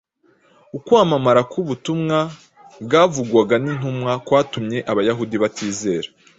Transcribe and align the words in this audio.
Ukwamamara 0.77 1.41
k’ubutumwa 1.51 2.17
bwavugwaga 2.85 3.55
n’intumwa 3.63 4.11
kwatumye 4.25 4.77
Abayahudi 4.91 5.35
batizera 5.43 6.07